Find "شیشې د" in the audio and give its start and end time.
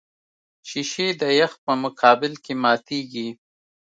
0.69-1.23